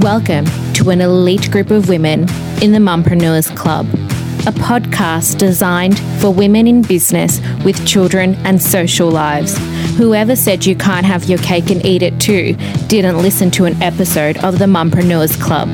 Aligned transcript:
Welcome 0.00 0.46
to 0.76 0.88
an 0.88 1.02
elite 1.02 1.50
group 1.50 1.70
of 1.70 1.90
women 1.90 2.22
in 2.62 2.72
the 2.72 2.78
Mumpreneurs 2.78 3.54
Club, 3.54 3.86
a 4.46 4.58
podcast 4.58 5.36
designed 5.36 5.98
for 6.22 6.30
women 6.30 6.66
in 6.66 6.80
business 6.80 7.38
with 7.66 7.86
children 7.86 8.34
and 8.46 8.62
social 8.62 9.10
lives. 9.10 9.58
Whoever 9.98 10.36
said 10.36 10.64
you 10.64 10.74
can't 10.74 11.04
have 11.04 11.24
your 11.24 11.36
cake 11.40 11.68
and 11.68 11.84
eat 11.84 12.00
it 12.00 12.18
too 12.18 12.54
didn't 12.86 13.18
listen 13.18 13.50
to 13.50 13.66
an 13.66 13.82
episode 13.82 14.38
of 14.38 14.58
the 14.58 14.64
Mumpreneurs 14.64 15.38
Club. 15.38 15.68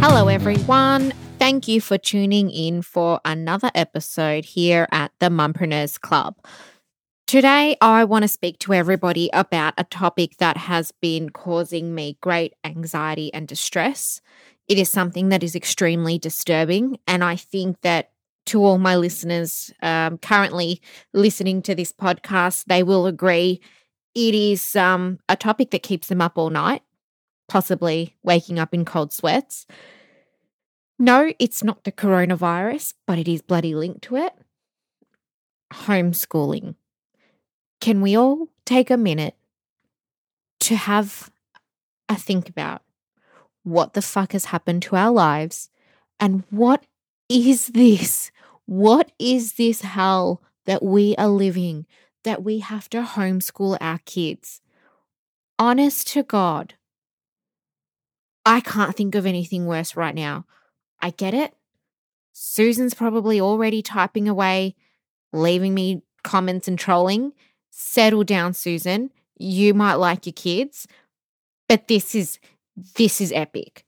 Hello, 0.00 0.28
everyone. 0.28 1.12
Thank 1.46 1.68
you 1.68 1.80
for 1.80 1.96
tuning 1.96 2.50
in 2.50 2.82
for 2.82 3.20
another 3.24 3.70
episode 3.72 4.44
here 4.44 4.88
at 4.90 5.12
the 5.20 5.28
Mumpreneurs 5.28 5.96
Club. 6.00 6.34
Today, 7.28 7.76
I 7.80 8.02
want 8.02 8.22
to 8.22 8.28
speak 8.28 8.58
to 8.58 8.74
everybody 8.74 9.30
about 9.32 9.74
a 9.78 9.84
topic 9.84 10.38
that 10.38 10.56
has 10.56 10.90
been 11.00 11.30
causing 11.30 11.94
me 11.94 12.18
great 12.20 12.54
anxiety 12.64 13.32
and 13.32 13.46
distress. 13.46 14.20
It 14.66 14.76
is 14.76 14.90
something 14.90 15.28
that 15.28 15.44
is 15.44 15.54
extremely 15.54 16.18
disturbing, 16.18 16.98
and 17.06 17.22
I 17.22 17.36
think 17.36 17.80
that 17.82 18.10
to 18.46 18.64
all 18.64 18.78
my 18.78 18.96
listeners 18.96 19.72
um, 19.82 20.18
currently 20.18 20.80
listening 21.14 21.62
to 21.62 21.76
this 21.76 21.92
podcast, 21.92 22.64
they 22.64 22.82
will 22.82 23.06
agree 23.06 23.60
it 24.16 24.34
is 24.34 24.74
um, 24.74 25.20
a 25.28 25.36
topic 25.36 25.70
that 25.70 25.84
keeps 25.84 26.08
them 26.08 26.20
up 26.20 26.38
all 26.38 26.50
night, 26.50 26.82
possibly 27.46 28.16
waking 28.24 28.58
up 28.58 28.74
in 28.74 28.84
cold 28.84 29.12
sweats. 29.12 29.64
No, 30.98 31.32
it's 31.38 31.62
not 31.62 31.84
the 31.84 31.92
coronavirus, 31.92 32.94
but 33.06 33.18
it 33.18 33.28
is 33.28 33.42
bloody 33.42 33.74
linked 33.74 34.02
to 34.02 34.16
it. 34.16 34.32
Homeschooling. 35.72 36.76
Can 37.80 38.00
we 38.00 38.16
all 38.16 38.48
take 38.64 38.90
a 38.90 38.96
minute 38.96 39.36
to 40.60 40.76
have 40.76 41.30
a 42.08 42.16
think 42.16 42.48
about 42.48 42.82
what 43.62 43.92
the 43.92 44.02
fuck 44.02 44.32
has 44.32 44.46
happened 44.46 44.82
to 44.82 44.96
our 44.96 45.10
lives 45.10 45.70
and 46.18 46.44
what 46.50 46.84
is 47.28 47.68
this? 47.68 48.30
What 48.64 49.12
is 49.18 49.54
this 49.54 49.82
hell 49.82 50.40
that 50.64 50.82
we 50.82 51.14
are 51.16 51.28
living 51.28 51.86
that 52.24 52.42
we 52.42 52.60
have 52.60 52.88
to 52.90 53.02
homeschool 53.02 53.76
our 53.80 53.98
kids? 53.98 54.60
Honest 55.58 56.08
to 56.08 56.22
God, 56.22 56.74
I 58.44 58.60
can't 58.60 58.96
think 58.96 59.14
of 59.14 59.26
anything 59.26 59.66
worse 59.66 59.96
right 59.96 60.14
now. 60.14 60.46
I 61.06 61.10
get 61.10 61.34
it. 61.34 61.54
Susan's 62.32 62.92
probably 62.92 63.40
already 63.40 63.80
typing 63.80 64.28
away, 64.28 64.74
leaving 65.32 65.72
me 65.72 66.02
comments 66.24 66.66
and 66.66 66.76
trolling. 66.76 67.32
Settle 67.70 68.24
down, 68.24 68.54
Susan. 68.54 69.12
You 69.38 69.72
might 69.72 69.94
like 69.94 70.26
your 70.26 70.32
kids, 70.32 70.88
but 71.68 71.86
this 71.86 72.16
is 72.16 72.40
this 72.96 73.20
is 73.20 73.30
epic. 73.30 73.84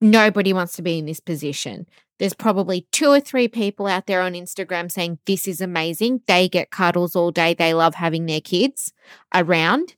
Nobody 0.00 0.52
wants 0.52 0.74
to 0.76 0.82
be 0.82 0.98
in 0.98 1.06
this 1.06 1.20
position. 1.20 1.86
There's 2.18 2.34
probably 2.34 2.88
two 2.90 3.10
or 3.10 3.20
three 3.20 3.46
people 3.46 3.86
out 3.86 4.06
there 4.06 4.22
on 4.22 4.32
Instagram 4.32 4.90
saying 4.90 5.20
this 5.26 5.46
is 5.46 5.60
amazing. 5.60 6.22
They 6.26 6.48
get 6.48 6.72
cuddles 6.72 7.14
all 7.14 7.30
day. 7.30 7.54
They 7.54 7.72
love 7.72 7.94
having 7.94 8.26
their 8.26 8.40
kids 8.40 8.92
around. 9.32 9.94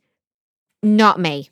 Not 0.83 1.19
me. 1.19 1.49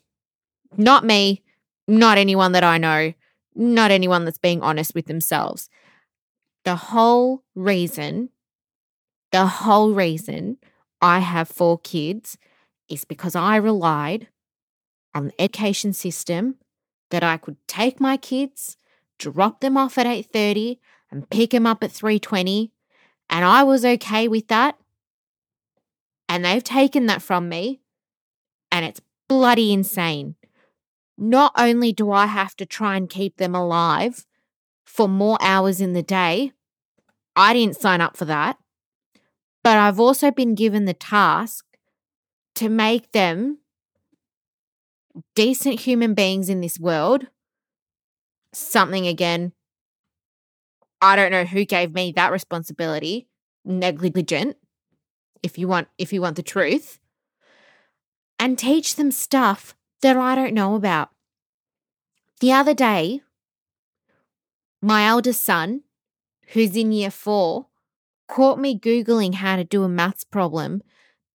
Not 0.77 1.03
me. 1.03 1.41
Not 1.87 2.19
anyone 2.19 2.51
that 2.51 2.63
I 2.63 2.77
know 2.77 3.13
not 3.57 3.91
anyone 3.91 4.23
that's 4.23 4.37
being 4.37 4.61
honest 4.61 4.93
with 4.93 5.07
themselves. 5.07 5.69
The 6.63 6.75
whole 6.75 7.43
reason, 7.55 8.29
the 9.31 9.47
whole 9.47 9.93
reason 9.93 10.57
I 11.01 11.19
have 11.19 11.47
four 11.49 11.79
kids 11.79 12.37
is 12.89 13.03
because 13.05 13.35
I 13.35 13.57
relied 13.57 14.27
on 15.13 15.27
the 15.27 15.41
education 15.41 15.93
system 15.93 16.55
that 17.09 17.23
I 17.23 17.37
could 17.37 17.57
take 17.67 17.99
my 17.99 18.17
kids, 18.17 18.77
drop 19.17 19.61
them 19.61 19.77
off 19.77 19.97
at 19.97 20.05
8:30 20.05 20.79
and 21.09 21.29
pick 21.29 21.51
them 21.51 21.65
up 21.65 21.83
at 21.83 21.91
3:20 21.91 22.71
and 23.29 23.43
I 23.43 23.63
was 23.63 23.83
okay 23.83 24.27
with 24.27 24.47
that. 24.47 24.77
And 26.29 26.43
they've 26.43 26.63
taken 26.63 27.05
that 27.07 27.21
from 27.21 27.49
me 27.49 27.81
and 28.71 28.85
it's 28.85 29.01
bloody 29.27 29.71
insane 29.71 30.35
not 31.17 31.51
only 31.57 31.91
do 31.91 32.11
I 32.11 32.27
have 32.27 32.55
to 32.57 32.65
try 32.65 32.95
and 32.95 33.09
keep 33.09 33.37
them 33.37 33.55
alive 33.55 34.25
for 34.85 35.07
more 35.07 35.37
hours 35.41 35.81
in 35.81 35.93
the 35.93 36.03
day, 36.03 36.51
I 37.35 37.53
didn't 37.53 37.79
sign 37.79 38.01
up 38.01 38.17
for 38.17 38.25
that, 38.25 38.57
but 39.63 39.77
I've 39.77 39.99
also 39.99 40.31
been 40.31 40.55
given 40.55 40.85
the 40.85 40.93
task 40.93 41.65
to 42.55 42.69
make 42.69 43.11
them 43.11 43.59
decent 45.35 45.81
human 45.81 46.13
beings 46.13 46.49
in 46.49 46.61
this 46.61 46.79
world. 46.79 47.27
Something 48.53 49.07
again, 49.07 49.53
I 51.01 51.15
don't 51.15 51.31
know 51.31 51.45
who 51.45 51.65
gave 51.65 51.93
me 51.93 52.11
that 52.13 52.31
responsibility, 52.31 53.27
negligent. 53.63 54.57
If 55.43 55.57
you 55.59 55.67
want 55.67 55.87
if 55.99 56.11
you 56.11 56.21
want 56.21 56.35
the 56.35 56.43
truth, 56.43 56.99
and 58.39 58.57
teach 58.57 58.95
them 58.95 59.11
stuff 59.11 59.75
that 60.01 60.17
I 60.17 60.35
don't 60.35 60.53
know 60.53 60.75
about. 60.75 61.09
The 62.39 62.51
other 62.51 62.73
day, 62.73 63.21
my 64.81 65.05
eldest 65.05 65.43
son, 65.43 65.81
who's 66.49 66.75
in 66.75 66.91
year 66.91 67.11
four, 67.11 67.67
caught 68.27 68.59
me 68.59 68.77
Googling 68.77 69.35
how 69.35 69.55
to 69.55 69.63
do 69.63 69.83
a 69.83 69.89
maths 69.89 70.23
problem 70.23 70.81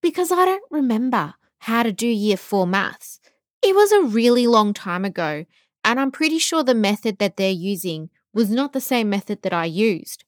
because 0.00 0.30
I 0.30 0.44
don't 0.44 0.64
remember 0.70 1.34
how 1.60 1.82
to 1.82 1.92
do 1.92 2.06
year 2.06 2.36
four 2.36 2.66
maths. 2.66 3.20
It 3.62 3.74
was 3.74 3.92
a 3.92 4.02
really 4.02 4.46
long 4.46 4.74
time 4.74 5.04
ago, 5.04 5.44
and 5.84 5.98
I'm 5.98 6.10
pretty 6.10 6.38
sure 6.38 6.62
the 6.62 6.74
method 6.74 7.18
that 7.18 7.36
they're 7.36 7.50
using 7.50 8.10
was 8.32 8.50
not 8.50 8.72
the 8.72 8.80
same 8.80 9.08
method 9.08 9.42
that 9.42 9.52
I 9.52 9.64
used. 9.66 10.24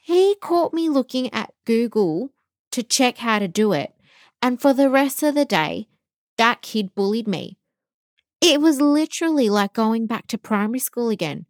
He 0.00 0.36
caught 0.40 0.74
me 0.74 0.88
looking 0.88 1.32
at 1.32 1.54
Google 1.64 2.30
to 2.72 2.82
check 2.82 3.18
how 3.18 3.38
to 3.38 3.48
do 3.48 3.72
it, 3.72 3.92
and 4.40 4.60
for 4.60 4.72
the 4.72 4.90
rest 4.90 5.22
of 5.22 5.34
the 5.34 5.44
day, 5.44 5.88
that 6.42 6.60
kid 6.60 6.92
bullied 6.96 7.28
me. 7.28 7.56
It 8.40 8.60
was 8.60 8.80
literally 8.80 9.48
like 9.48 9.72
going 9.72 10.08
back 10.08 10.26
to 10.26 10.36
primary 10.36 10.80
school 10.80 11.08
again. 11.08 11.46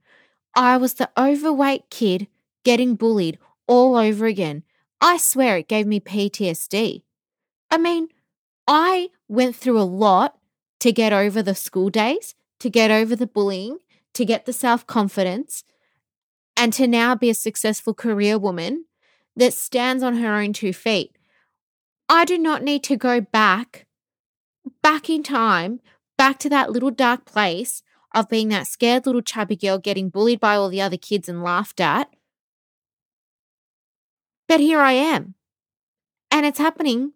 I 0.55 0.77
was 0.77 0.93
the 0.93 1.09
overweight 1.17 1.89
kid 1.89 2.27
getting 2.63 2.97
bullied 2.97 3.39
all 3.67 3.97
over 3.97 4.27
again. 4.27 4.65
I 5.01 5.17
swear 5.17 5.57
it 5.57 5.69
gave 5.69 5.87
me 5.87 5.99
PTSD. 5.99 7.05
I 7.71 7.79
mean, 7.79 8.09
I 8.69 9.09
went 9.29 9.57
through 9.57 9.81
a 9.81 9.93
lot 10.05 10.37
to 10.81 10.93
get 10.93 11.15
over 11.15 11.43
the 11.43 11.55
school 11.55 11.89
days, 11.89 12.35
to 12.61 12.69
get 12.69 12.91
over 12.91 13.17
the 13.17 13.27
bullying, 13.27 13.79
to 14.13 14.27
get 14.27 14.45
the 14.45 14.53
self 14.53 14.87
confidence, 14.87 15.65
and 16.55 16.71
to 16.75 16.87
now 16.87 17.15
be 17.15 17.31
a 17.31 17.35
successful 17.35 17.95
career 17.95 18.39
woman 18.39 18.85
that 19.35 19.55
stands 19.55 20.03
on 20.03 20.17
her 20.17 20.35
own 20.35 20.53
two 20.53 20.75
feet. 20.75 21.17
I 22.11 22.27
do 22.27 22.37
not 22.37 22.63
need 22.63 22.85
to 22.85 22.97
go 22.99 23.23
back 23.23 23.87
back 24.83 25.09
in 25.09 25.23
time, 25.23 25.81
back 26.19 26.39
to 26.41 26.49
that 26.51 26.71
little 26.71 26.91
dark 26.91 27.25
place 27.25 27.83
of 28.15 28.29
being 28.29 28.49
that 28.49 28.67
scared 28.67 29.07
little 29.07 29.23
chubby 29.23 29.57
girl 29.57 29.79
getting 29.79 30.09
bullied 30.09 30.41
by 30.41 30.55
all 30.55 30.69
the 30.69 30.81
other 30.81 30.97
kids 30.97 31.29
and 31.29 31.43
laughed 31.43 31.81
at. 31.81 32.09
But 34.49 34.61
here 34.61 34.81
I 34.81 34.93
am. 34.93 35.35
And 36.31 36.45
it's 36.45 36.59
happening 36.59 37.13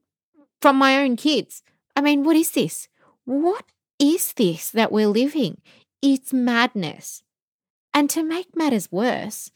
from 0.61 0.77
my 0.77 0.99
own 1.03 1.17
kids. 1.17 1.62
I 1.95 2.01
mean, 2.01 2.25
what 2.25 2.37
is 2.37 2.51
this? 2.51 2.89
What 3.25 3.65
is 3.99 4.33
this 4.34 4.71
that 4.71 4.93
we're 4.93 5.09
living? 5.09 5.61
It's 6.03 6.33
madness. 6.33 7.23
And 7.92 8.10
to 8.10 8.22
make 8.22 8.57
matters 8.57 8.92
worse, 8.92 9.51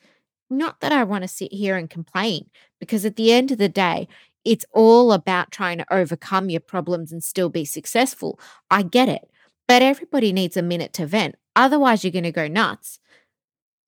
not 0.48 0.80
that 0.80 0.92
I 0.92 1.04
want 1.04 1.22
to 1.22 1.28
sit 1.28 1.52
here 1.52 1.76
and 1.76 1.88
complain, 1.88 2.50
because 2.80 3.04
at 3.04 3.16
the 3.16 3.32
end 3.32 3.50
of 3.50 3.58
the 3.58 3.68
day, 3.68 4.08
it's 4.44 4.64
all 4.72 5.12
about 5.12 5.50
trying 5.50 5.78
to 5.78 5.94
overcome 5.94 6.50
your 6.50 6.60
problems 6.60 7.12
and 7.12 7.22
still 7.22 7.48
be 7.48 7.64
successful. 7.64 8.38
I 8.70 8.82
get 8.82 9.08
it. 9.08 9.30
But 9.68 9.82
everybody 9.82 10.32
needs 10.32 10.56
a 10.56 10.62
minute 10.62 10.92
to 10.94 11.06
vent. 11.06 11.36
Otherwise, 11.54 12.02
you're 12.02 12.10
going 12.10 12.24
to 12.24 12.32
go 12.32 12.48
nuts. 12.48 12.98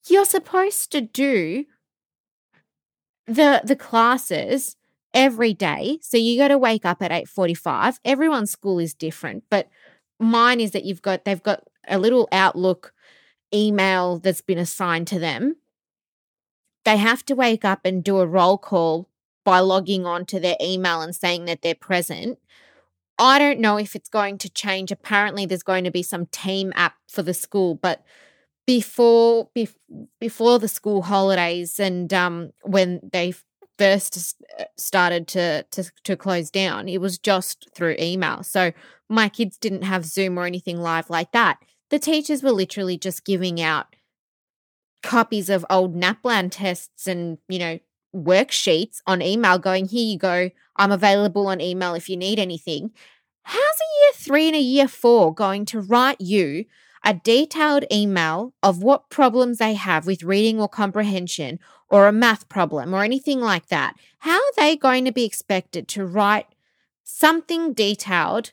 You're 0.08 0.24
supposed 0.24 0.92
to 0.92 1.00
do 1.00 1.64
the 3.26 3.62
the 3.64 3.76
classes 3.76 4.76
every 5.14 5.54
day. 5.54 5.98
So 6.02 6.16
you 6.16 6.38
got 6.38 6.48
to 6.48 6.58
wake 6.58 6.84
up 6.84 7.02
at 7.02 7.10
8:45. 7.10 7.98
Everyone's 8.04 8.50
school 8.50 8.78
is 8.78 8.94
different, 8.94 9.44
but 9.50 9.68
mine 10.18 10.60
is 10.60 10.72
that 10.72 10.84
you've 10.84 11.02
got 11.02 11.24
they've 11.24 11.42
got 11.42 11.64
a 11.88 11.98
little 11.98 12.28
outlook 12.32 12.92
email 13.54 14.18
that's 14.18 14.40
been 14.40 14.58
assigned 14.58 15.06
to 15.08 15.18
them. 15.18 15.56
They 16.84 16.96
have 16.96 17.24
to 17.26 17.34
wake 17.34 17.64
up 17.64 17.80
and 17.84 18.02
do 18.02 18.18
a 18.18 18.26
roll 18.26 18.58
call 18.58 19.08
by 19.44 19.60
logging 19.60 20.06
on 20.06 20.24
to 20.26 20.40
their 20.40 20.56
email 20.60 21.00
and 21.00 21.14
saying 21.14 21.46
that 21.46 21.62
they're 21.62 21.74
present. 21.74 22.38
I 23.18 23.38
don't 23.38 23.60
know 23.60 23.76
if 23.78 23.94
it's 23.94 24.08
going 24.08 24.38
to 24.38 24.50
change. 24.50 24.90
Apparently, 24.90 25.46
there's 25.46 25.62
going 25.62 25.84
to 25.84 25.90
be 25.90 26.02
some 26.02 26.26
team 26.26 26.72
app 26.74 26.94
for 27.08 27.22
the 27.22 27.34
school, 27.34 27.74
but 27.74 28.04
before 28.66 29.48
bef- 29.56 29.76
before 30.20 30.58
the 30.58 30.68
school 30.68 31.02
holidays 31.02 31.80
and 31.80 32.12
um 32.12 32.52
when 32.62 33.00
they 33.12 33.34
first 33.78 34.36
uh, 34.58 34.64
started 34.76 35.26
to, 35.26 35.64
to 35.70 35.90
to 36.04 36.16
close 36.16 36.50
down 36.50 36.88
it 36.88 37.00
was 37.00 37.18
just 37.18 37.68
through 37.74 37.96
email 37.98 38.42
so 38.42 38.72
my 39.08 39.28
kids 39.28 39.56
didn't 39.56 39.82
have 39.82 40.04
zoom 40.04 40.38
or 40.38 40.46
anything 40.46 40.80
live 40.80 41.10
like 41.10 41.32
that 41.32 41.58
the 41.90 41.98
teachers 41.98 42.42
were 42.42 42.52
literally 42.52 42.96
just 42.96 43.24
giving 43.24 43.60
out 43.60 43.96
copies 45.02 45.50
of 45.50 45.66
old 45.68 45.96
naplan 45.96 46.48
tests 46.50 47.06
and 47.06 47.38
you 47.48 47.58
know 47.58 47.78
worksheets 48.14 49.00
on 49.06 49.22
email 49.22 49.58
going 49.58 49.86
here 49.86 50.04
you 50.04 50.18
go. 50.18 50.50
I'm 50.76 50.92
available 50.92 51.46
on 51.48 51.60
email 51.60 51.94
if 51.94 52.08
you 52.08 52.16
need 52.16 52.38
anything. 52.38 52.92
How's 53.44 53.58
a 53.58 53.92
year 54.00 54.12
three 54.14 54.46
and 54.46 54.56
a 54.56 54.60
year 54.60 54.88
four 54.88 55.34
going 55.34 55.64
to 55.66 55.80
write 55.80 56.20
you 56.20 56.64
a 57.04 57.14
detailed 57.14 57.84
email 57.90 58.54
of 58.62 58.82
what 58.82 59.10
problems 59.10 59.58
they 59.58 59.74
have 59.74 60.06
with 60.06 60.22
reading 60.22 60.60
or 60.60 60.68
comprehension 60.68 61.58
or 61.88 62.06
a 62.06 62.12
math 62.12 62.48
problem 62.48 62.94
or 62.94 63.02
anything 63.02 63.40
like 63.40 63.66
that, 63.66 63.96
how 64.20 64.36
are 64.36 64.52
they 64.56 64.76
going 64.76 65.04
to 65.04 65.12
be 65.12 65.24
expected 65.24 65.88
to 65.88 66.06
write 66.06 66.46
something 67.02 67.72
detailed 67.72 68.52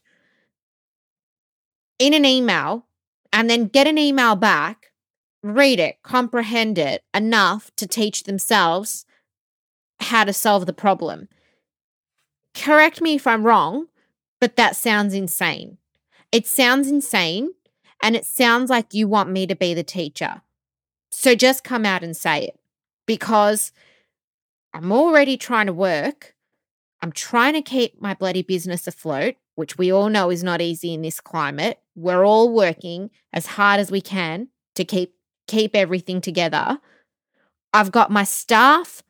in 2.00 2.14
an 2.14 2.26
email 2.26 2.86
and 3.32 3.50
then 3.50 3.68
get 3.68 3.88
an 3.88 3.98
email 3.98 4.36
back, 4.36 4.92
read 5.44 5.80
it, 5.80 6.02
comprehend 6.02 6.78
it 6.78 7.04
enough 7.14 7.72
to 7.76 7.88
teach 7.88 8.24
themselves 8.24 9.06
how 10.00 10.24
to 10.24 10.34
solve 10.34 10.66
the 10.66 10.74
problem? 10.74 11.28
Correct 12.56 13.02
me 13.02 13.16
if 13.16 13.28
I'm 13.28 13.46
wrong, 13.46 13.88
but 14.40 14.56
that 14.56 14.76
sounds 14.76 15.14
insane. 15.14 15.78
It 16.32 16.48
sounds 16.48 16.88
insane 16.88 17.54
and 18.02 18.16
it 18.16 18.26
sounds 18.26 18.70
like 18.70 18.94
you 18.94 19.08
want 19.08 19.30
me 19.30 19.48
to 19.48 19.56
be 19.56 19.74
the 19.74 19.84
teacher. 19.84 20.42
So 21.12 21.36
just 21.36 21.64
come 21.64 21.86
out 21.86 22.04
and 22.04 22.16
say 22.16 22.44
it 22.44 22.60
because 23.06 23.72
I'm 24.74 24.92
already 24.92 25.38
trying 25.38 25.66
to 25.66 25.74
work. 25.74 26.36
I'm 27.02 27.12
trying 27.12 27.54
to 27.54 27.62
keep 27.62 28.02
my 28.02 28.14
bloody 28.14 28.42
business 28.42 28.88
afloat, 28.88 29.36
which 29.56 29.78
we 29.78 29.92
all 29.92 30.10
know 30.10 30.30
is 30.30 30.44
not 30.44 30.62
easy 30.62 30.94
in 30.94 31.02
this 31.02 31.20
climate. 31.20 31.80
We're 31.96 32.24
all 32.26 32.54
working 32.54 33.10
as 33.34 33.46
hard 33.46 33.80
as 33.80 33.92
we 33.92 34.02
can 34.02 34.50
to 34.76 34.86
keep 34.86 35.16
keep 35.48 35.76
everything 35.76 36.22
together. 36.22 36.80
I've 37.74 37.92
got 37.92 38.12
my 38.12 38.24
staff 38.24 39.02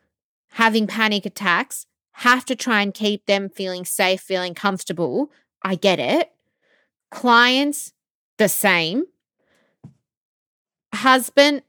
having 0.60 0.88
panic 0.88 1.26
attacks, 1.26 1.86
have 2.12 2.44
to 2.44 2.54
try 2.54 2.82
and 2.82 2.94
keep 2.94 3.26
them 3.28 3.48
feeling 3.48 3.86
safe, 3.86 4.20
feeling 4.20 4.54
comfortable. 4.54 5.32
I 5.64 5.76
get 5.76 6.00
it. 6.00 6.34
Clients 7.12 7.94
the 8.38 8.50
same. 8.50 9.06
Husband, 10.94 11.62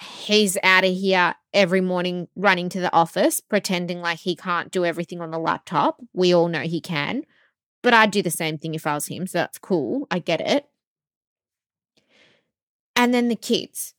he's 0.00 0.58
out 0.64 0.84
of 0.84 0.92
here 0.92 1.36
every 1.54 1.80
morning 1.80 2.26
running 2.34 2.68
to 2.70 2.80
the 2.80 2.92
office, 2.92 3.38
pretending 3.38 4.00
like 4.00 4.18
he 4.18 4.34
can't 4.34 4.72
do 4.72 4.84
everything 4.84 5.20
on 5.20 5.30
the 5.30 5.38
laptop. 5.38 6.00
We 6.12 6.34
all 6.34 6.48
know 6.48 6.62
he 6.62 6.80
can. 6.80 7.22
But 7.80 7.94
I'd 7.94 8.10
do 8.10 8.22
the 8.22 8.30
same 8.32 8.58
thing 8.58 8.74
if 8.74 8.88
I 8.88 8.94
was 8.94 9.06
him. 9.06 9.28
So 9.28 9.38
that's 9.38 9.58
cool. 9.58 10.08
I 10.10 10.18
get 10.18 10.40
it. 10.40 10.66
And 12.96 13.14
then 13.14 13.28
the 13.28 13.36
kids. 13.36 13.94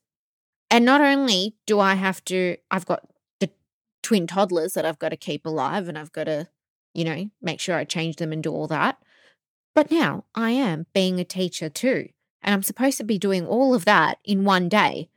And 0.70 0.84
not 0.84 1.00
only 1.00 1.56
do 1.66 1.80
I 1.80 1.94
have 1.94 2.22
to, 2.26 2.58
I've 2.70 2.86
got 2.86 3.08
twin 4.02 4.28
toddlers 4.28 4.74
that 4.74 4.86
I've 4.86 5.00
got 5.00 5.10
to 5.10 5.18
keep 5.18 5.46
alive 5.46 5.88
and 5.88 5.98
I've 5.98 6.12
got 6.12 6.26
to, 6.26 6.48
you 6.94 7.04
know, 7.04 7.30
make 7.42 7.60
sure 7.60 7.76
I 7.76 7.84
change 7.84 8.18
them 8.18 8.32
and 8.32 8.44
do 8.44 8.52
all 8.52 8.68
that. 8.68 8.98
But 9.74 9.92
now 9.92 10.26
I 10.36 10.52
am 10.52 10.86
being 10.94 11.20
a 11.20 11.26
teacher 11.26 11.70
too, 11.70 12.10
and 12.42 12.54
I'm 12.54 12.64
supposed 12.64 12.98
to 12.98 13.04
be 13.04 13.18
doing 13.18 13.46
all 13.46 13.74
of 13.74 13.86
that 13.86 14.18
in 14.26 14.44
one 14.44 14.68
day. 14.68 15.10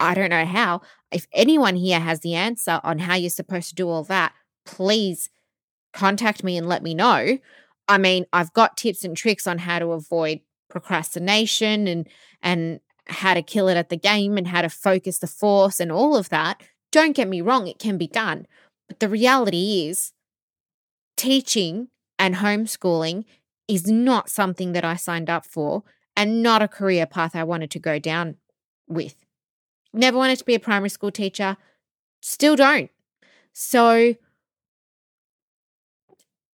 I 0.00 0.14
don't 0.14 0.30
know 0.30 0.46
how. 0.46 0.80
If 1.12 1.26
anyone 1.32 1.76
here 1.76 2.00
has 2.00 2.20
the 2.20 2.34
answer 2.34 2.80
on 2.82 3.00
how 3.00 3.14
you're 3.14 3.30
supposed 3.30 3.68
to 3.68 3.74
do 3.74 3.88
all 3.88 4.04
that, 4.04 4.32
please 4.64 5.28
contact 5.92 6.42
me 6.42 6.56
and 6.56 6.66
let 6.66 6.82
me 6.82 6.94
know. 6.94 7.38
I 7.88 7.98
mean, 7.98 8.24
I've 8.32 8.52
got 8.52 8.76
tips 8.76 9.04
and 9.04 9.16
tricks 9.16 9.46
on 9.46 9.58
how 9.58 9.78
to 9.78 9.92
avoid 9.92 10.40
procrastination 10.70 11.86
and 11.86 12.08
and 12.42 12.80
how 13.06 13.34
to 13.34 13.42
kill 13.42 13.68
it 13.68 13.76
at 13.76 13.90
the 13.90 13.96
game 13.96 14.38
and 14.38 14.46
how 14.46 14.62
to 14.62 14.70
focus 14.70 15.18
the 15.18 15.26
force 15.26 15.80
and 15.80 15.92
all 15.92 16.16
of 16.16 16.30
that. 16.30 16.62
Don't 16.92 17.16
get 17.16 17.26
me 17.26 17.40
wrong, 17.40 17.66
it 17.66 17.80
can 17.80 17.98
be 17.98 18.06
done. 18.06 18.46
But 18.86 19.00
the 19.00 19.08
reality 19.08 19.86
is 19.88 20.12
teaching 21.16 21.88
and 22.18 22.36
homeschooling 22.36 23.24
is 23.66 23.90
not 23.90 24.28
something 24.28 24.72
that 24.72 24.84
I 24.84 24.96
signed 24.96 25.30
up 25.30 25.44
for 25.46 25.82
and 26.14 26.42
not 26.42 26.62
a 26.62 26.68
career 26.68 27.06
path 27.06 27.34
I 27.34 27.42
wanted 27.42 27.70
to 27.72 27.78
go 27.78 27.98
down 27.98 28.36
with. 28.86 29.16
Never 29.92 30.18
wanted 30.18 30.38
to 30.38 30.44
be 30.44 30.54
a 30.54 30.60
primary 30.60 30.90
school 30.90 31.10
teacher, 31.10 31.56
still 32.20 32.54
don't. 32.54 32.90
So, 33.52 34.14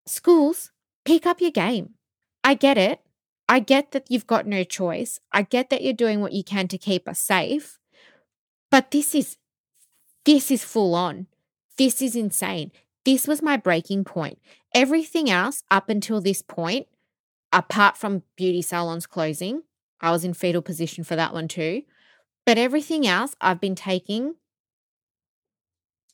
schools, 0.05 0.71
pick 1.05 1.25
up 1.25 1.41
your 1.41 1.51
game. 1.51 1.95
I 2.43 2.53
get 2.53 2.77
it. 2.77 3.01
I 3.49 3.59
get 3.59 3.91
that 3.91 4.05
you've 4.09 4.27
got 4.27 4.45
no 4.45 4.63
choice. 4.63 5.19
I 5.31 5.43
get 5.43 5.69
that 5.69 5.83
you're 5.83 5.93
doing 5.93 6.21
what 6.21 6.33
you 6.33 6.43
can 6.43 6.67
to 6.67 6.77
keep 6.77 7.07
us 7.07 7.19
safe. 7.19 7.79
But 8.69 8.91
this 8.91 9.15
is 9.15 9.37
this 10.27 10.51
is 10.51 10.63
full 10.63 10.93
on. 10.93 11.25
This 11.77 12.01
is 12.01 12.13
insane. 12.13 12.73
This 13.05 13.27
was 13.27 13.41
my 13.41 13.55
breaking 13.55 14.03
point. 14.03 14.39
Everything 14.75 15.29
else 15.29 15.63
up 15.71 15.89
until 15.89 16.19
this 16.19 16.41
point 16.41 16.87
apart 17.53 17.95
from 17.95 18.23
beauty 18.35 18.61
salons 18.61 19.07
closing, 19.07 19.63
I 20.01 20.11
was 20.11 20.25
in 20.25 20.33
fetal 20.33 20.61
position 20.61 21.05
for 21.05 21.15
that 21.15 21.33
one 21.33 21.47
too. 21.47 21.83
But 22.45 22.57
everything 22.57 23.07
else 23.07 23.35
I've 23.39 23.61
been 23.61 23.73
taking 23.73 24.35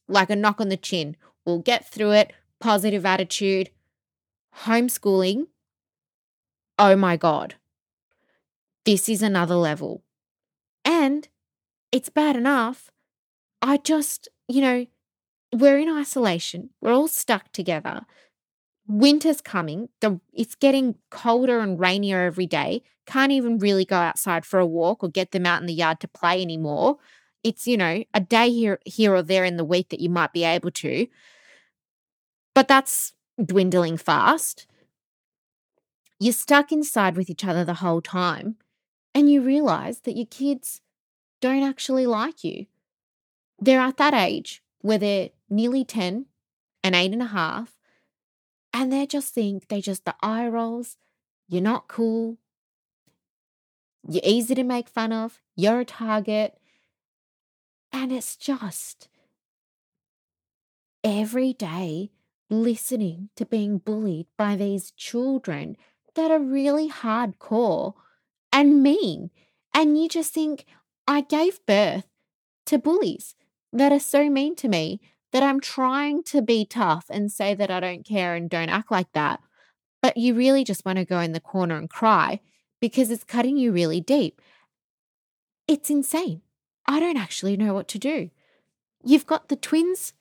like 0.08 0.30
a 0.30 0.36
knock 0.36 0.62
on 0.62 0.70
the 0.70 0.78
chin. 0.78 1.18
We'll 1.44 1.60
get 1.60 1.90
through 1.90 2.12
it, 2.12 2.34
positive 2.60 3.08
attitude. 3.08 3.72
Homeschooling, 4.66 5.48
oh 6.78 6.96
my 6.96 7.18
God, 7.18 7.56
this 8.86 9.10
is 9.10 9.24
another 9.24 9.56
level. 9.56 10.04
And 10.86 11.28
it's 11.92 12.10
bad 12.10 12.36
enough. 12.36 12.92
I 13.64 13.78
just, 13.78 14.30
you 14.48 14.62
know, 14.62 14.86
we're 15.52 15.80
in 15.80 15.90
isolation, 15.90 16.70
we're 16.82 16.94
all 16.94 17.08
stuck 17.08 17.52
together 17.52 18.06
winter's 18.88 19.42
coming. 19.42 19.90
The 20.02 20.20
it's 20.34 20.56
getting 20.56 20.96
colder 21.10 21.60
and 21.60 21.80
rainier 21.80 22.22
every 22.26 22.48
day. 22.48 22.84
Can't 23.06 23.32
even 23.32 23.60
really 23.60 23.86
go 23.86 23.98
outside 23.98 24.46
for 24.46 24.60
a 24.60 24.66
walk 24.66 25.04
or 25.04 25.10
get 25.10 25.32
them 25.32 25.46
out 25.46 25.62
in 25.62 25.68
the 25.68 25.74
yard 25.74 26.00
to 26.02 26.08
play 26.08 26.42
anymore. 26.42 26.98
It's, 27.44 27.68
you 27.68 27.78
know, 27.78 28.04
a 28.14 28.20
day 28.22 28.50
here 28.50 28.80
here 28.86 29.14
or 29.14 29.22
there 29.22 29.44
in 29.44 29.58
the 29.58 29.66
week 29.66 29.90
that 29.90 30.00
you 30.00 30.10
might 30.10 30.34
be 30.34 30.44
able 30.44 30.72
to. 30.72 31.08
But 32.54 32.68
that's 32.68 33.14
dwindling 33.44 33.98
fast. 33.98 34.68
You're 36.20 36.34
stuck 36.34 36.72
inside 36.72 37.18
with 37.18 37.30
each 37.30 37.44
other 37.44 37.66
the 37.66 37.76
whole 37.76 38.02
time 38.02 38.56
and 39.14 39.30
you 39.30 39.42
realize 39.42 40.02
that 40.02 40.16
your 40.16 40.28
kids 40.28 40.80
don't 41.42 41.64
actually 41.64 42.06
like 42.06 42.44
you. 42.44 42.68
They're 43.64 43.80
at 43.80 43.96
that 43.96 44.14
age 44.14 44.62
where 44.82 44.98
they're 44.98 45.30
nearly 45.50 45.86
10 45.86 46.26
and 46.84 46.96
eight 46.96 47.14
and 47.14 47.22
a 47.22 47.28
half 47.28 47.78
and 48.74 48.92
they 48.92 49.06
just 49.06 49.34
think 49.34 49.70
they 49.70 49.80
just 49.80 50.04
the 50.04 50.16
eye 50.22 50.46
rolls. 50.48 50.98
You're 51.48 51.62
not 51.62 51.88
cool. 51.88 52.40
You're 54.06 54.22
easy 54.26 54.54
to 54.56 54.64
make 54.64 54.90
fun 54.90 55.14
of. 55.14 55.40
You're 55.56 55.80
a 55.80 55.86
target. 55.86 56.60
And 57.94 58.12
it's 58.12 58.36
just 58.36 59.08
every 61.02 61.54
day 61.54 62.12
listening 62.50 63.30
to 63.38 63.46
being 63.46 63.78
bullied 63.78 64.28
by 64.38 64.58
these 64.58 64.92
children 64.92 65.78
that 66.16 66.32
are 66.32 66.40
really 66.40 66.90
hardcore 66.90 67.94
and 68.52 68.84
mean. 68.84 69.30
And 69.74 69.98
you 69.98 70.10
just 70.10 70.34
think, 70.34 70.66
I 71.08 71.22
gave 71.22 71.66
birth 71.66 72.08
to 72.66 72.78
bullies 72.78 73.36
that 73.74 73.92
are 73.92 74.00
so 74.00 74.30
mean 74.30 74.56
to 74.58 74.68
me 74.68 75.02
that 75.32 75.44
I'm 75.44 75.60
trying 75.60 76.24
to 76.26 76.42
be 76.42 76.64
tough 76.64 77.06
and 77.10 77.32
say 77.32 77.56
that 77.56 77.72
I 77.72 77.80
don't 77.80 78.06
care 78.06 78.36
and 78.36 78.50
don't 78.50 78.70
act 78.70 78.92
like 78.92 79.12
that. 79.14 79.42
But 80.02 80.16
you 80.16 80.36
really 80.36 80.64
just 80.64 80.86
want 80.86 81.00
to 81.00 81.06
go 81.06 81.20
in 81.20 81.32
the 81.32 81.40
corner 81.40 81.76
and 81.76 81.90
cry 81.90 82.40
because 82.80 83.10
it's 83.10 83.24
cutting 83.24 83.58
you 83.58 83.72
really 83.72 84.00
deep. 84.00 84.42
It's 85.68 85.90
insane. 85.90 86.42
I 86.86 87.00
don't 87.00 87.18
actually 87.18 87.58
know 87.58 87.74
what 87.74 87.88
to 87.90 88.00
do. 88.00 88.30
You've 89.04 89.26
got 89.26 89.50
the 89.50 89.56
twins 89.56 90.14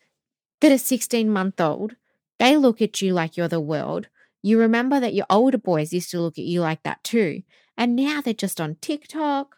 that 0.61 0.73
are 0.73 0.79
16 0.79 1.29
month 1.29 1.61
old. 1.61 1.97
They 2.39 2.57
look 2.57 2.81
at 2.81 3.03
you 3.03 3.13
like 3.13 3.37
you're 3.37 3.49
the 3.49 3.61
world. 3.61 4.09
You 4.43 4.59
remember 4.59 4.99
that 4.99 5.15
your 5.15 5.27
older 5.29 5.59
boys 5.59 5.93
used 5.93 6.11
to 6.13 6.21
look 6.21 6.39
at 6.39 6.45
you 6.45 6.61
like 6.61 6.83
that 6.85 7.05
too. 7.05 7.43
And 7.77 7.95
now 7.95 8.21
they're 8.21 8.35
just 8.35 8.61
on 8.61 8.77
TikTok 8.81 9.57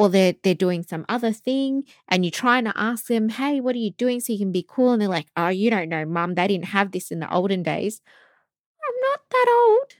or 0.00 0.08
they're 0.08 0.34
they're 0.42 0.54
doing 0.54 0.82
some 0.82 1.04
other 1.08 1.32
thing 1.32 1.84
and 2.08 2.24
you're 2.24 2.30
trying 2.30 2.64
to 2.64 2.72
ask 2.74 3.06
them, 3.06 3.28
hey, 3.28 3.60
what 3.60 3.74
are 3.74 3.78
you 3.78 3.90
doing 3.92 4.20
so 4.20 4.32
you 4.32 4.38
can 4.38 4.52
be 4.52 4.64
cool? 4.66 4.92
And 4.92 5.00
they're 5.02 5.08
like, 5.08 5.28
oh, 5.36 5.48
you 5.48 5.70
don't 5.70 5.88
know, 5.88 6.04
mum, 6.04 6.34
they 6.34 6.48
didn't 6.48 6.66
have 6.66 6.92
this 6.92 7.10
in 7.10 7.20
the 7.20 7.32
olden 7.32 7.62
days. 7.62 8.00
I'm 8.86 9.10
not 9.10 9.20
that 9.30 9.46
old. 9.48 9.92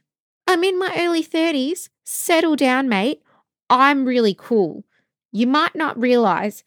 I'm 0.47 0.64
in 0.64 0.78
my 0.78 0.92
early 0.99 1.23
30s. 1.23 1.88
Settle 2.04 2.57
down, 2.57 2.88
mate. 2.88 3.23
I'm 3.69 4.04
really 4.04 4.35
cool. 4.35 4.85
You 5.33 5.47
might 5.47 5.76
not 5.76 6.00
realize, 6.00 6.64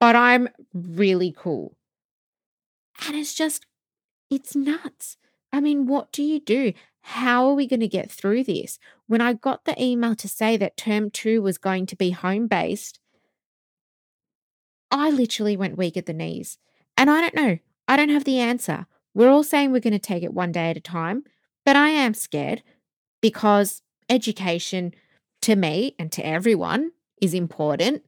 but 0.00 0.16
I'm 0.16 0.48
really 0.74 1.32
cool. 1.36 1.76
And 3.06 3.16
it's 3.16 3.34
just, 3.34 3.66
it's 4.30 4.54
nuts. 4.54 5.16
I 5.52 5.60
mean, 5.60 5.86
what 5.86 6.12
do 6.12 6.22
you 6.22 6.40
do? 6.40 6.72
How 7.02 7.48
are 7.48 7.54
we 7.54 7.66
going 7.66 7.80
to 7.80 7.88
get 7.88 8.10
through 8.10 8.44
this? 8.44 8.78
When 9.06 9.20
I 9.20 9.32
got 9.32 9.64
the 9.64 9.80
email 9.82 10.14
to 10.16 10.28
say 10.28 10.56
that 10.56 10.76
term 10.76 11.10
two 11.10 11.42
was 11.42 11.58
going 11.58 11.86
to 11.86 11.96
be 11.96 12.10
home 12.10 12.46
based, 12.46 13.00
I 14.90 15.10
literally 15.10 15.56
went 15.56 15.78
weak 15.78 15.96
at 15.96 16.06
the 16.06 16.12
knees. 16.12 16.58
And 16.96 17.10
I 17.10 17.20
don't 17.20 17.34
know. 17.34 17.58
I 17.88 17.96
don't 17.96 18.10
have 18.10 18.24
the 18.24 18.38
answer. 18.38 18.86
We're 19.14 19.30
all 19.30 19.42
saying 19.42 19.72
we're 19.72 19.80
going 19.80 19.92
to 19.92 19.98
take 19.98 20.22
it 20.22 20.32
one 20.32 20.52
day 20.52 20.70
at 20.70 20.76
a 20.76 20.80
time, 20.80 21.24
but 21.66 21.76
I 21.76 21.88
am 21.88 22.14
scared 22.14 22.62
because 23.20 23.82
education 24.08 24.94
to 25.42 25.56
me 25.56 25.94
and 25.98 26.10
to 26.12 26.24
everyone 26.24 26.92
is 27.20 27.34
important. 27.34 28.02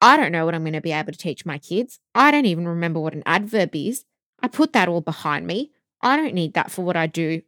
I 0.00 0.16
don't 0.16 0.32
know 0.32 0.44
what 0.44 0.54
I'm 0.54 0.62
going 0.62 0.74
to 0.74 0.80
be 0.80 0.92
able 0.92 1.12
to 1.12 1.18
teach 1.18 1.44
my 1.44 1.58
kids. 1.58 1.98
I 2.14 2.30
don't 2.30 2.46
even 2.46 2.68
remember 2.68 3.00
what 3.00 3.14
an 3.14 3.22
adverb 3.26 3.74
is. 3.74 4.04
I 4.40 4.48
put 4.48 4.72
that 4.74 4.88
all 4.88 5.00
behind 5.00 5.46
me. 5.46 5.72
I 6.02 6.16
don't 6.16 6.34
need 6.34 6.54
that 6.54 6.70
for 6.70 6.82
what 6.82 6.96
I 6.96 7.06
do 7.06 7.42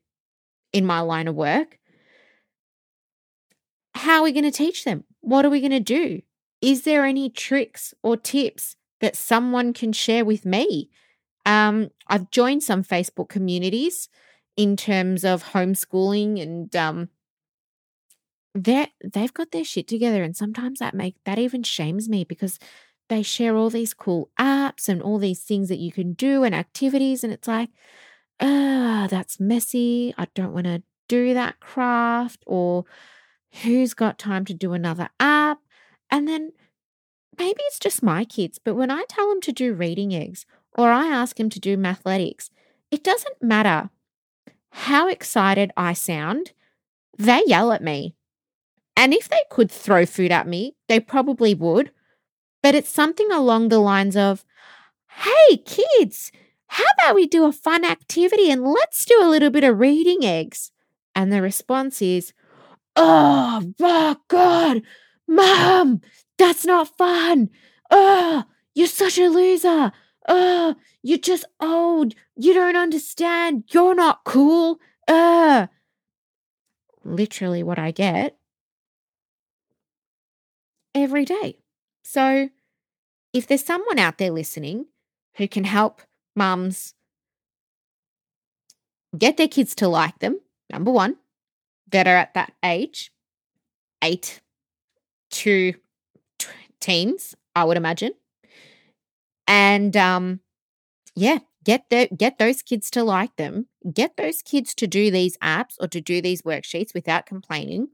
in 0.72 0.84
my 0.84 1.00
line 1.00 1.28
of 1.28 1.34
work. 1.34 1.78
How 3.94 4.18
are 4.18 4.24
we 4.24 4.32
going 4.32 4.44
to 4.44 4.50
teach 4.50 4.84
them? 4.84 5.04
What 5.20 5.44
are 5.44 5.50
we 5.50 5.60
going 5.60 5.70
to 5.70 5.80
do? 5.80 6.20
Is 6.60 6.82
there 6.82 7.04
any 7.04 7.30
tricks 7.30 7.94
or 8.02 8.16
tips 8.16 8.76
that 9.00 9.16
someone 9.16 9.72
can 9.72 9.92
share 9.92 10.24
with 10.24 10.44
me? 10.44 10.90
Um, 11.44 11.90
I've 12.08 12.30
joined 12.30 12.62
some 12.62 12.82
Facebook 12.82 13.28
communities 13.28 14.08
in 14.56 14.76
terms 14.76 15.24
of 15.24 15.52
homeschooling 15.52 16.42
and 16.42 16.74
um, 16.74 17.08
they 18.54 18.88
they've 19.04 19.34
got 19.34 19.50
their 19.50 19.64
shit 19.64 19.86
together 19.86 20.22
and 20.22 20.36
sometimes 20.36 20.78
that 20.78 20.94
make 20.94 21.16
that 21.24 21.38
even 21.38 21.62
shames 21.62 22.08
me 22.08 22.24
because 22.24 22.58
they 23.08 23.22
share 23.22 23.54
all 23.56 23.70
these 23.70 23.94
cool 23.94 24.30
apps 24.40 24.88
and 24.88 25.02
all 25.02 25.18
these 25.18 25.42
things 25.42 25.68
that 25.68 25.78
you 25.78 25.92
can 25.92 26.14
do 26.14 26.42
and 26.42 26.54
activities 26.54 27.22
and 27.22 27.32
it's 27.32 27.46
like 27.46 27.70
ah 28.40 29.06
that's 29.10 29.40
messy 29.40 30.14
i 30.18 30.26
don't 30.34 30.52
want 30.52 30.66
to 30.66 30.82
do 31.08 31.34
that 31.34 31.60
craft 31.60 32.42
or 32.46 32.84
who's 33.62 33.94
got 33.94 34.18
time 34.18 34.44
to 34.44 34.54
do 34.54 34.72
another 34.72 35.08
app 35.20 35.58
and 36.10 36.26
then 36.26 36.52
maybe 37.38 37.60
it's 37.66 37.78
just 37.78 38.02
my 38.02 38.24
kids 38.24 38.58
but 38.62 38.74
when 38.74 38.90
i 38.90 39.04
tell 39.08 39.28
them 39.28 39.40
to 39.40 39.52
do 39.52 39.72
reading 39.72 40.14
eggs 40.14 40.44
or 40.76 40.90
i 40.90 41.06
ask 41.06 41.36
them 41.36 41.48
to 41.48 41.60
do 41.60 41.76
mathletics 41.76 42.50
it 42.90 43.02
doesn't 43.02 43.42
matter 43.42 43.90
how 44.70 45.08
excited 45.08 45.70
i 45.76 45.92
sound 45.92 46.52
they 47.18 47.42
yell 47.46 47.72
at 47.72 47.82
me 47.82 48.14
and 48.96 49.12
if 49.12 49.28
they 49.28 49.42
could 49.50 49.70
throw 49.70 50.06
food 50.06 50.32
at 50.32 50.48
me, 50.48 50.74
they 50.88 50.98
probably 50.98 51.54
would. 51.54 51.90
But 52.62 52.74
it's 52.74 52.88
something 52.88 53.30
along 53.30 53.68
the 53.68 53.78
lines 53.78 54.16
of, 54.16 54.44
hey, 55.08 55.58
kids, 55.58 56.32
how 56.68 56.84
about 56.98 57.14
we 57.14 57.26
do 57.26 57.46
a 57.46 57.52
fun 57.52 57.84
activity 57.84 58.50
and 58.50 58.64
let's 58.64 59.04
do 59.04 59.20
a 59.22 59.28
little 59.28 59.50
bit 59.50 59.64
of 59.64 59.78
reading 59.78 60.24
eggs? 60.24 60.72
And 61.14 61.32
the 61.32 61.40
response 61.40 62.02
is, 62.02 62.32
oh, 62.94 63.72
my 63.78 64.16
God, 64.28 64.82
mom, 65.26 66.00
that's 66.38 66.66
not 66.66 66.96
fun. 66.96 67.50
Oh, 67.90 68.44
you're 68.74 68.86
such 68.86 69.18
a 69.18 69.28
loser. 69.28 69.92
Oh, 70.28 70.74
you're 71.02 71.18
just 71.18 71.44
old. 71.60 72.14
You 72.36 72.52
don't 72.52 72.76
understand. 72.76 73.64
You're 73.70 73.94
not 73.94 74.24
cool. 74.24 74.80
Uh. 75.06 75.68
Literally, 77.04 77.62
what 77.62 77.78
I 77.78 77.92
get 77.92 78.36
every 80.94 81.24
day. 81.24 81.58
So, 82.02 82.48
if 83.32 83.46
there's 83.46 83.64
someone 83.64 83.98
out 83.98 84.18
there 84.18 84.30
listening 84.30 84.86
who 85.36 85.46
can 85.46 85.64
help 85.64 86.02
mums 86.36 86.94
get 89.16 89.36
their 89.36 89.48
kids 89.48 89.74
to 89.76 89.88
like 89.88 90.18
them, 90.18 90.40
number 90.70 90.90
one, 90.90 91.16
that 91.90 92.06
are 92.06 92.16
at 92.16 92.34
that 92.34 92.52
age, 92.64 93.10
eight 94.02 94.40
to 95.30 95.74
t- 96.38 96.48
teens, 96.80 97.34
I 97.54 97.64
would 97.64 97.76
imagine. 97.76 98.12
And 99.48 99.96
um, 99.96 100.40
yeah, 101.14 101.38
get 101.64 101.88
the, 101.90 102.08
get 102.16 102.38
those 102.38 102.62
kids 102.62 102.90
to 102.90 103.04
like 103.04 103.36
them. 103.36 103.66
Get 103.92 104.16
those 104.16 104.42
kids 104.42 104.74
to 104.76 104.86
do 104.86 105.10
these 105.10 105.36
apps 105.38 105.76
or 105.80 105.88
to 105.88 106.00
do 106.00 106.20
these 106.20 106.42
worksheets 106.42 106.92
without 106.94 107.26
complaining 107.26 107.88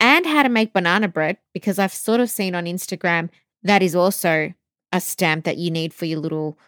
and 0.00 0.26
how 0.26 0.42
to 0.42 0.48
make 0.48 0.72
banana 0.72 1.08
bread 1.08 1.36
because 1.52 1.78
I've 1.78 1.92
sort 1.92 2.20
of 2.20 2.30
seen 2.30 2.54
on 2.54 2.64
Instagram 2.64 3.28
that 3.62 3.82
is 3.82 3.94
also 3.94 4.52
a 4.92 5.00
stamp 5.00 5.44
that 5.44 5.58
you 5.58 5.70
need 5.70 5.94
for 5.94 6.04
your 6.04 6.18
little 6.18 6.58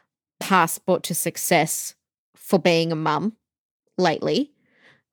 passport 0.41 1.03
to 1.05 1.15
success 1.15 1.95
for 2.35 2.59
being 2.59 2.93
a 2.93 2.97
mum 2.97 3.37
lately. 3.99 4.53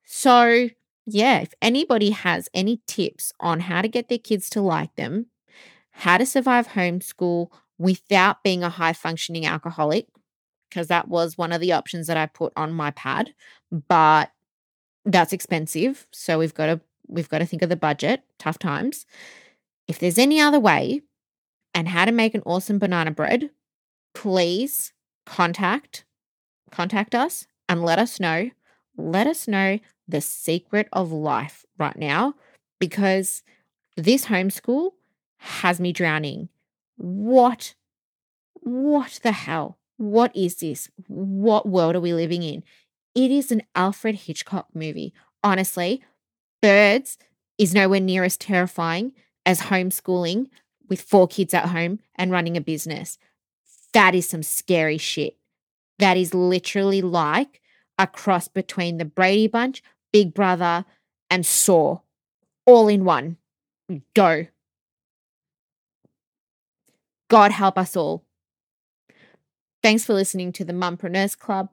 So, 0.06 0.70
yeah, 1.06 1.40
if 1.40 1.54
anybody 1.62 2.12
has 2.12 2.50
any 2.54 2.82
tips 2.88 3.32
on 3.40 3.62
how 3.62 3.82
to 3.82 3.88
get 3.88 4.10
their 4.10 4.18
kids 4.18 4.50
to 4.52 4.62
like 4.62 4.96
them, 4.96 5.28
how 5.92 6.18
to 6.18 6.26
survive 6.26 6.70
homeschool 6.70 7.52
without 7.78 8.44
being 8.44 8.64
a 8.64 8.70
high 8.70 8.94
functioning 8.94 9.46
alcoholic, 9.46 10.08
because 10.70 10.88
that 10.88 11.08
was 11.08 11.38
one 11.38 11.52
of 11.52 11.62
the 11.62 11.72
options 11.74 12.08
that 12.08 12.18
I 12.18 12.26
put 12.26 12.54
on 12.56 12.74
my 12.74 12.92
pad, 12.92 13.34
but 13.72 14.32
that's 15.06 15.34
expensive. 15.34 16.08
So 16.12 16.40
we've 16.40 16.54
got 16.54 16.68
to 16.68 16.82
we've 17.08 17.30
got 17.30 17.40
to 17.40 17.46
think 17.46 17.62
of 17.62 17.70
the 17.70 17.76
budget, 17.76 18.24
tough 18.38 18.60
times. 18.60 19.06
If 19.88 20.00
there's 20.00 20.20
any 20.20 20.40
other 20.40 20.60
way 20.60 21.02
and 21.74 21.88
how 21.88 22.06
to 22.06 22.12
make 22.12 22.36
an 22.36 22.44
awesome 22.46 22.80
banana 22.80 23.12
bread, 23.12 23.50
please 24.14 24.94
contact 25.26 26.06
contact 26.72 27.16
us 27.16 27.48
and 27.68 27.84
let 27.84 28.00
us 28.00 28.20
know. 28.20 28.50
Let 28.98 29.28
us 29.28 29.48
know 29.48 29.80
the 30.08 30.22
secret 30.22 30.88
of 30.92 31.12
life 31.12 31.66
right 31.78 31.96
now 31.96 32.36
because 32.80 33.44
this 33.96 34.26
homeschool 34.26 34.92
has 35.38 35.80
me 35.80 35.94
drowning. 35.94 36.50
What 36.98 37.76
what 38.62 39.20
the 39.24 39.32
hell? 39.32 39.78
What 39.98 40.36
is 40.36 40.56
this? 40.58 40.90
What 41.08 41.68
world 41.68 41.96
are 41.96 42.02
we 42.02 42.14
living 42.14 42.44
in? 42.44 42.64
It 43.16 43.32
is 43.32 43.52
an 43.52 43.64
Alfred 43.76 44.16
Hitchcock 44.16 44.68
movie. 44.74 45.14
Honestly, 45.44 46.04
birds 46.62 47.18
is 47.58 47.74
nowhere 47.74 48.00
near 48.00 48.24
as 48.24 48.38
terrifying 48.38 49.14
as 49.46 49.62
homeschooling 49.62 50.48
with 50.90 51.02
four 51.02 51.28
kids 51.28 51.54
at 51.54 51.70
home 51.70 52.00
and 52.16 52.32
running 52.32 52.58
a 52.58 52.62
business. 52.62 53.18
That 53.94 54.16
is 54.16 54.28
some 54.28 54.44
scary 54.44 54.98
shit. 54.98 55.38
That 56.00 56.18
is 56.18 56.34
literally 56.34 57.02
like 57.02 57.62
a 57.98 58.08
cross 58.08 58.48
between 58.48 58.98
the 58.98 59.06
Brady 59.06 59.48
Bunch, 59.48 59.84
Big 60.12 60.34
Brother, 60.34 60.86
and 61.30 61.46
Saw, 61.46 62.00
all 62.66 62.88
in 62.88 63.06
one. 63.06 63.38
Go. 64.16 64.48
God 67.30 67.52
help 67.52 67.78
us 67.78 67.96
all. 67.96 68.24
Thanks 69.82 70.06
for 70.06 70.14
listening 70.14 70.52
to 70.54 70.66
the 70.66 70.74
Mumpreneurs 70.74 71.38
Club. 71.38 71.70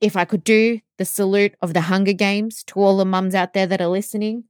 If 0.00 0.16
I 0.16 0.24
could 0.24 0.44
do 0.44 0.80
the 0.98 1.04
salute 1.04 1.54
of 1.62 1.72
the 1.72 1.82
Hunger 1.82 2.12
Games 2.12 2.62
to 2.64 2.80
all 2.80 2.98
the 2.98 3.04
mums 3.04 3.34
out 3.34 3.54
there 3.54 3.66
that 3.66 3.80
are 3.80 3.88
listening, 3.88 4.44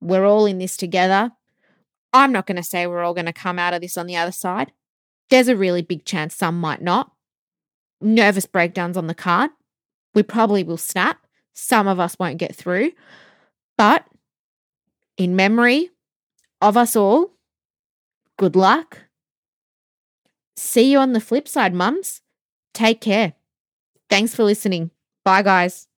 we're 0.00 0.24
all 0.24 0.46
in 0.46 0.58
this 0.58 0.76
together. 0.76 1.32
I'm 2.16 2.32
not 2.32 2.46
going 2.46 2.56
to 2.56 2.62
say 2.62 2.86
we're 2.86 3.02
all 3.02 3.14
going 3.14 3.26
to 3.26 3.32
come 3.32 3.58
out 3.58 3.74
of 3.74 3.80
this 3.80 3.96
on 3.96 4.06
the 4.06 4.16
other 4.16 4.32
side. 4.32 4.72
There's 5.30 5.48
a 5.48 5.56
really 5.56 5.82
big 5.82 6.04
chance 6.04 6.34
some 6.34 6.60
might 6.60 6.82
not. 6.82 7.12
Nervous 8.00 8.46
breakdowns 8.46 8.96
on 8.96 9.06
the 9.06 9.14
card. 9.14 9.50
We 10.14 10.22
probably 10.22 10.62
will 10.62 10.76
snap. 10.76 11.26
Some 11.52 11.88
of 11.88 11.98
us 12.00 12.18
won't 12.18 12.38
get 12.38 12.54
through. 12.54 12.92
But 13.76 14.06
in 15.16 15.36
memory 15.36 15.90
of 16.60 16.76
us 16.76 16.96
all, 16.96 17.32
good 18.38 18.56
luck. 18.56 18.98
See 20.56 20.90
you 20.90 20.98
on 20.98 21.12
the 21.12 21.20
flip 21.20 21.48
side, 21.48 21.74
mums. 21.74 22.22
Take 22.72 23.00
care. 23.00 23.34
Thanks 24.08 24.34
for 24.34 24.44
listening. 24.44 24.90
Bye, 25.24 25.42
guys. 25.42 25.88